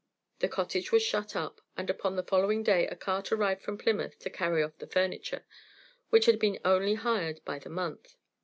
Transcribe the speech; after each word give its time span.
The 0.39 0.47
cottage 0.49 0.91
was 0.91 1.03
shut 1.03 1.35
up, 1.35 1.61
and 1.77 1.87
upon 1.87 2.15
the 2.15 2.23
following 2.23 2.63
day 2.63 2.87
a 2.87 2.95
cart 2.95 3.31
arrived 3.31 3.61
from 3.61 3.77
Plymouth 3.77 4.17
to 4.21 4.31
carry 4.31 4.63
off 4.63 4.75
the 4.79 4.87
furniture, 4.87 5.45
which 6.09 6.25
had 6.25 6.39
been 6.39 6.57
only 6.65 6.95
hired 6.95 7.45
by 7.45 7.59
the 7.59 7.69
month. 7.69 8.15